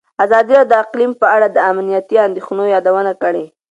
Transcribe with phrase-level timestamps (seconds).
[0.23, 3.45] ازادي راډیو د اقلیم په اړه د امنیتي اندېښنو یادونه کړې.